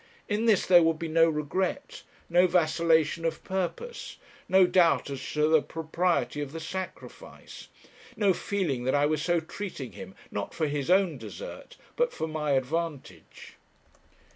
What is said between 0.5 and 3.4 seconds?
there would be no regret, no vacillation